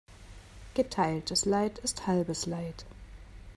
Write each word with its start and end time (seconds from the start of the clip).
Geteiltes 0.73 1.45
Leid 1.45 1.77
ist 1.77 2.07
halbes 2.07 2.47
Leid. 2.47 2.85